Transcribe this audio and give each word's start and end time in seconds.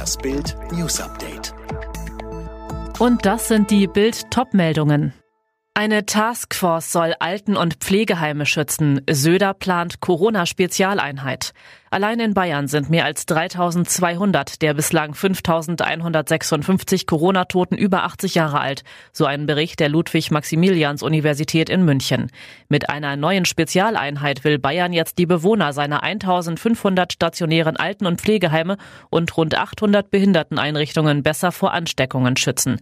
Das 0.00 0.16
Bild 0.16 0.56
News 0.72 0.98
Update. 0.98 1.52
Und 2.98 3.26
das 3.26 3.48
sind 3.48 3.70
die 3.70 3.86
Bild 3.86 4.30
Topmeldungen. 4.30 5.12
Eine 5.74 6.06
Taskforce 6.06 6.90
soll 6.90 7.14
Alten- 7.18 7.54
und 7.54 7.74
Pflegeheime 7.74 8.46
schützen. 8.46 9.02
Söder 9.10 9.52
plant 9.52 10.00
Corona-Spezialeinheit. 10.00 11.52
Allein 11.92 12.20
in 12.20 12.34
Bayern 12.34 12.68
sind 12.68 12.88
mehr 12.88 13.04
als 13.04 13.26
3200 13.26 14.62
der 14.62 14.74
bislang 14.74 15.12
5156 15.12 17.04
Corona-Toten 17.04 17.76
über 17.76 18.04
80 18.04 18.36
Jahre 18.36 18.60
alt, 18.60 18.84
so 19.12 19.24
ein 19.24 19.46
Bericht 19.46 19.80
der 19.80 19.88
Ludwig-Maximilians-Universität 19.88 21.68
in 21.68 21.84
München. 21.84 22.30
Mit 22.68 22.88
einer 22.90 23.16
neuen 23.16 23.44
Spezialeinheit 23.44 24.44
will 24.44 24.60
Bayern 24.60 24.92
jetzt 24.92 25.18
die 25.18 25.26
Bewohner 25.26 25.72
seiner 25.72 26.04
1500 26.04 27.12
stationären 27.12 27.76
Alten- 27.76 28.06
und 28.06 28.20
Pflegeheime 28.20 28.76
und 29.10 29.36
rund 29.36 29.56
800 29.58 30.12
Behinderteneinrichtungen 30.12 31.24
besser 31.24 31.50
vor 31.50 31.72
Ansteckungen 31.72 32.36
schützen. 32.36 32.80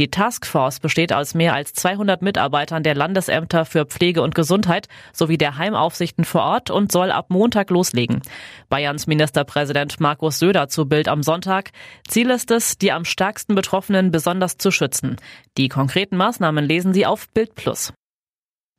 Die 0.00 0.10
Taskforce 0.10 0.80
besteht 0.80 1.12
aus 1.12 1.32
mehr 1.34 1.54
als 1.54 1.74
200 1.74 2.22
Mitarbeitern 2.22 2.82
der 2.82 2.96
Landesämter 2.96 3.64
für 3.64 3.86
Pflege 3.86 4.20
und 4.20 4.34
Gesundheit 4.34 4.88
sowie 5.12 5.38
der 5.38 5.58
Heimaufsichten 5.58 6.24
vor 6.24 6.42
Ort 6.42 6.72
und 6.72 6.90
soll 6.90 7.12
ab 7.12 7.26
Montag 7.28 7.70
loslegen. 7.70 8.20
Bayerns 8.68 9.06
Ministerpräsident 9.06 10.00
Markus 10.00 10.38
Söder 10.38 10.68
zu 10.68 10.86
Bild 10.86 11.08
am 11.08 11.22
Sonntag. 11.22 11.70
Ziel 12.06 12.30
ist 12.30 12.50
es, 12.50 12.78
die 12.78 12.92
am 12.92 13.04
stärksten 13.04 13.54
Betroffenen 13.54 14.10
besonders 14.10 14.58
zu 14.58 14.70
schützen. 14.70 15.16
Die 15.56 15.68
konkreten 15.68 16.16
Maßnahmen 16.16 16.64
lesen 16.64 16.94
Sie 16.94 17.06
auf 17.06 17.28
Bild 17.30 17.54
Plus. 17.54 17.92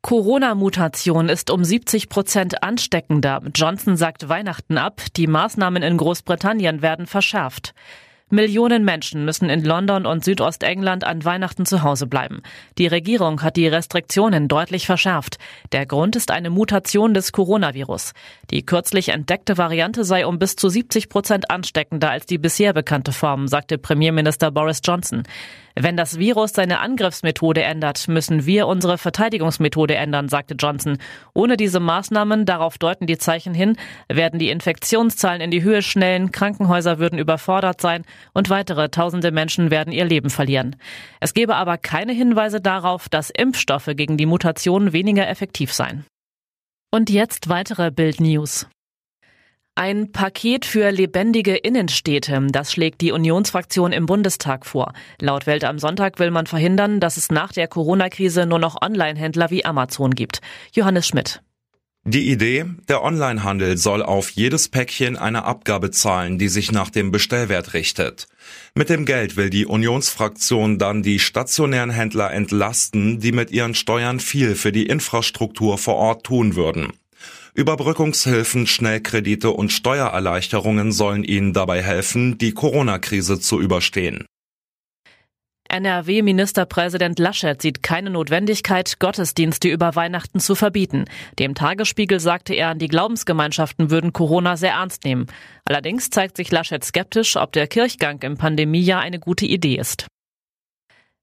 Corona-Mutation 0.01 1.27
ist 1.27 1.51
um 1.51 1.63
70 1.63 2.07
Prozent 2.07 2.63
ansteckender. 2.63 3.41
Johnson 3.53 3.97
sagt 3.97 4.29
Weihnachten 4.29 4.77
ab. 4.77 5.01
Die 5.17 5.27
Maßnahmen 5.27 5.83
in 5.83 5.97
Großbritannien 5.97 6.81
werden 6.81 7.05
verschärft. 7.05 7.73
Millionen 8.31 8.85
Menschen 8.85 9.25
müssen 9.25 9.49
in 9.49 9.63
London 9.63 10.05
und 10.05 10.23
Südostengland 10.23 11.03
an 11.03 11.25
Weihnachten 11.25 11.65
zu 11.65 11.81
Hause 11.81 12.05
bleiben. 12.05 12.41
Die 12.77 12.85
Regierung 12.85 13.41
hat 13.41 13.55
die 13.55 13.67
Restriktionen 13.67 14.47
deutlich 14.47 14.85
verschärft. 14.85 15.37
Der 15.71 15.87
Grund 15.87 16.15
ist 16.15 16.29
eine 16.29 16.49
Mutation 16.49 17.13
des 17.15 17.31
Coronavirus. 17.31 18.13
Die 18.51 18.65
kürzlich 18.65 19.09
entdeckte 19.09 19.57
Variante 19.57 20.03
sei 20.03 20.27
um 20.27 20.37
bis 20.37 20.55
zu 20.55 20.69
70 20.69 21.09
Prozent 21.09 21.49
ansteckender 21.49 22.11
als 22.11 22.27
die 22.27 22.37
bisher 22.37 22.73
bekannte 22.73 23.13
Form, 23.13 23.47
sagte 23.47 23.77
Premierminister 23.77 24.51
Boris 24.51 24.81
Johnson. 24.83 25.23
Wenn 25.81 25.95
das 25.95 26.19
Virus 26.19 26.51
seine 26.51 26.81
Angriffsmethode 26.81 27.63
ändert, 27.63 28.09
müssen 28.09 28.45
wir 28.45 28.67
unsere 28.67 28.97
Verteidigungsmethode 28.97 29.95
ändern, 29.95 30.27
sagte 30.27 30.55
Johnson. 30.55 30.97
Ohne 31.33 31.55
diese 31.55 31.79
Maßnahmen, 31.79 32.45
darauf 32.45 32.77
deuten 32.77 33.07
die 33.07 33.17
Zeichen 33.17 33.53
hin, 33.53 33.77
werden 34.09 34.39
die 34.39 34.49
Infektionszahlen 34.49 35.41
in 35.41 35.51
die 35.51 35.63
Höhe 35.63 35.81
schnellen, 35.81 36.33
Krankenhäuser 36.33 36.99
würden 36.99 37.17
überfordert 37.17 37.79
sein 37.79 38.03
und 38.33 38.49
weitere 38.49 38.89
tausende 38.89 39.31
Menschen 39.31 39.71
werden 39.71 39.93
ihr 39.93 40.05
Leben 40.05 40.29
verlieren. 40.29 40.75
Es 41.19 41.33
gebe 41.33 41.55
aber 41.55 41.77
keine 41.77 42.13
Hinweise 42.13 42.61
darauf, 42.61 43.09
dass 43.09 43.29
Impfstoffe 43.29 43.89
gegen 43.95 44.17
die 44.17 44.25
Mutation 44.25 44.93
weniger 44.93 45.27
effektiv 45.27 45.73
seien. 45.73 46.05
Und 46.91 47.09
jetzt 47.09 47.49
weitere 47.49 47.91
Bild 47.91 48.19
News. 48.19 48.67
Ein 49.75 50.11
Paket 50.11 50.65
für 50.65 50.91
lebendige 50.91 51.55
Innenstädte, 51.55 52.47
das 52.51 52.73
schlägt 52.73 52.99
die 52.99 53.13
Unionsfraktion 53.13 53.93
im 53.93 54.07
Bundestag 54.07 54.65
vor. 54.65 54.91
Laut 55.21 55.47
Welt 55.47 55.63
am 55.63 55.79
Sonntag 55.79 56.19
will 56.19 56.31
man 56.31 56.47
verhindern, 56.47 56.99
dass 56.99 57.15
es 57.15 57.31
nach 57.31 57.53
der 57.53 57.69
Corona-Krise 57.69 58.45
nur 58.45 58.59
noch 58.59 58.81
Online-Händler 58.81 59.51
wie 59.51 59.63
Amazon 59.63 60.11
gibt. 60.15 60.41
Johannes 60.73 61.07
Schmidt. 61.07 61.41
Die 62.11 62.31
Idee, 62.31 62.65
der 62.87 63.03
Onlinehandel 63.03 63.77
soll 63.77 64.01
auf 64.01 64.31
jedes 64.31 64.67
Päckchen 64.67 65.15
eine 65.15 65.43
Abgabe 65.43 65.91
zahlen, 65.91 66.39
die 66.39 66.47
sich 66.47 66.71
nach 66.71 66.89
dem 66.89 67.11
Bestellwert 67.11 67.75
richtet. 67.75 68.27
Mit 68.73 68.89
dem 68.89 69.05
Geld 69.05 69.37
will 69.37 69.51
die 69.51 69.67
Unionsfraktion 69.67 70.79
dann 70.79 71.03
die 71.03 71.19
stationären 71.19 71.91
Händler 71.91 72.33
entlasten, 72.33 73.19
die 73.19 73.31
mit 73.31 73.51
ihren 73.51 73.75
Steuern 73.75 74.19
viel 74.19 74.55
für 74.55 74.71
die 74.71 74.87
Infrastruktur 74.87 75.77
vor 75.77 75.97
Ort 75.97 76.23
tun 76.23 76.55
würden. 76.55 76.93
Überbrückungshilfen, 77.53 78.65
Schnellkredite 78.65 79.51
und 79.51 79.71
Steuererleichterungen 79.71 80.91
sollen 80.91 81.23
ihnen 81.23 81.53
dabei 81.53 81.83
helfen, 81.83 82.39
die 82.39 82.53
Corona-Krise 82.53 83.39
zu 83.39 83.61
überstehen. 83.61 84.25
NRW-Ministerpräsident 85.69 87.19
Laschet 87.19 87.61
sieht 87.61 87.83
keine 87.83 88.09
Notwendigkeit, 88.09 88.99
Gottesdienste 88.99 89.69
über 89.69 89.95
Weihnachten 89.95 90.39
zu 90.39 90.55
verbieten. 90.55 91.05
Dem 91.37 91.55
Tagesspiegel 91.55 92.19
sagte 92.19 92.55
er, 92.55 92.75
die 92.75 92.87
Glaubensgemeinschaften 92.87 93.91
würden 93.91 94.11
Corona 94.11 94.57
sehr 94.57 94.73
ernst 94.73 95.05
nehmen. 95.05 95.27
Allerdings 95.65 96.09
zeigt 96.09 96.37
sich 96.37 96.51
Laschet 96.51 96.83
skeptisch, 96.83 97.37
ob 97.37 97.51
der 97.51 97.67
Kirchgang 97.67 98.21
im 98.23 98.37
Pandemiejahr 98.37 99.01
eine 99.01 99.19
gute 99.19 99.45
Idee 99.45 99.75
ist. 99.75 100.07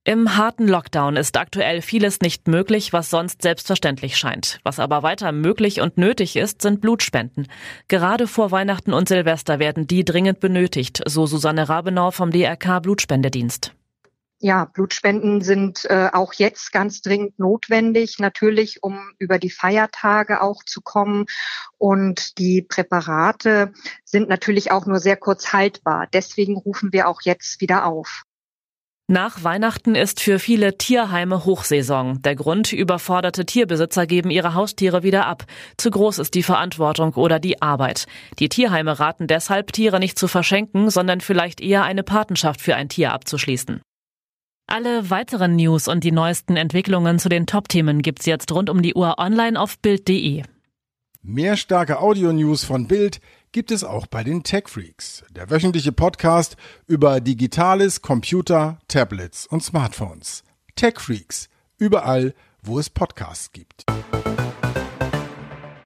Im 0.05 0.37
harten 0.37 0.69
Lockdown 0.69 1.17
ist 1.17 1.37
aktuell 1.37 1.83
vieles 1.83 2.21
nicht 2.21 2.47
möglich, 2.47 2.93
was 2.93 3.11
sonst 3.11 3.43
selbstverständlich 3.43 4.17
scheint. 4.17 4.61
Was 4.63 4.79
aber 4.79 5.03
weiter 5.03 5.33
möglich 5.33 5.81
und 5.81 5.99
nötig 5.99 6.37
ist, 6.37 6.63
sind 6.63 6.81
Blutspenden. 6.81 7.49
Gerade 7.89 8.29
vor 8.29 8.53
Weihnachten 8.53 8.93
und 8.93 9.09
Silvester 9.09 9.59
werden 9.59 9.89
die 9.89 10.05
dringend 10.05 10.39
benötigt, 10.39 11.03
so 11.07 11.27
Susanne 11.27 11.69
Rabenau 11.69 12.13
vom 12.13 12.31
DRK 12.31 12.79
Blutspendedienst. 12.79 13.76
Ja, 14.39 14.67
Blutspenden 14.67 15.41
sind 15.41 15.87
äh, 15.87 16.11
auch 16.13 16.35
jetzt 16.35 16.71
ganz 16.71 17.01
dringend 17.01 17.39
notwendig, 17.39 18.19
natürlich, 18.19 18.83
um 18.83 19.13
über 19.19 19.39
die 19.39 19.51
Feiertage 19.51 20.43
auch 20.43 20.63
zu 20.63 20.83
kommen. 20.83 21.25
Und 21.79 22.39
die 22.39 22.61
Präparate 22.61 23.73
sind 24.05 24.29
natürlich 24.29 24.71
auch 24.73 24.85
nur 24.85 24.99
sehr 24.99 25.17
kurz 25.17 25.55
haltbar. 25.55 26.07
Deswegen 26.13 26.59
rufen 26.59 26.93
wir 26.93 27.09
auch 27.09 27.23
jetzt 27.23 27.63
wieder 27.63 27.87
auf. 27.87 28.25
Nach 29.09 29.45
Weihnachten 29.45 29.95
ist 29.95 30.21
für 30.21 30.41
viele 30.41 30.77
Tierheime 30.77 31.45
Hochsaison. 31.45 32.21
Der 32.23 32.35
Grund, 32.35 32.73
überforderte 32.73 33.47
Tierbesitzer 33.47 34.05
geben 34.05 34.31
ihre 34.31 34.55
Haustiere 34.55 35.05
wieder 35.05 35.27
ab. 35.27 35.45
Zu 35.77 35.91
groß 35.91 36.19
ist 36.19 36.35
die 36.35 36.43
Verantwortung 36.43 37.15
oder 37.15 37.39
die 37.39 37.63
Arbeit. 37.63 38.07
Die 38.41 38.49
Tierheime 38.49 38.99
raten 38.99 39.29
deshalb, 39.29 39.73
Tiere 39.73 40.01
nicht 40.01 40.19
zu 40.19 40.27
verschenken, 40.27 40.91
sondern 40.91 41.21
vielleicht 41.21 41.61
eher 41.61 41.85
eine 41.85 42.03
Patenschaft 42.03 42.61
für 42.61 42.75
ein 42.75 42.89
Tier 42.89 43.13
abzuschließen. 43.13 43.81
Alle 44.69 45.11
weiteren 45.11 45.55
News 45.55 45.87
und 45.87 46.03
die 46.03 46.11
neuesten 46.11 46.57
Entwicklungen 46.57 47.21
zu 47.21 47.29
den 47.29 47.47
Top-Themen 47.47 48.03
gibt's 48.03 48.27
jetzt 48.27 48.51
rund 48.51 48.69
um 48.69 48.83
die 48.83 48.95
Uhr 48.95 49.17
online 49.19 49.61
auf 49.61 49.79
Bild.de. 49.79 50.43
Mehr 51.23 51.57
starke 51.57 52.01
Audio-News 52.01 52.65
von 52.65 52.89
Bild 52.89 53.21
gibt 53.53 53.71
es 53.71 53.85
auch 53.85 54.09
bei 54.09 54.25
den 54.25 54.43
Tech 54.43 54.65
Freaks, 54.67 55.25
der 55.31 55.51
wöchentliche 55.51 55.93
Podcast 55.93 56.57
über 56.89 57.21
Digitales, 57.21 58.03
Computer, 58.03 58.81
Tablets 58.89 59.47
und 59.47 59.63
Smartphones. 59.63 60.43
Tech 60.75 60.99
Freaks, 60.99 61.49
überall, 61.79 62.35
wo 62.61 62.81
es 62.81 62.91
Podcasts 62.91 63.53
gibt. 63.53 63.85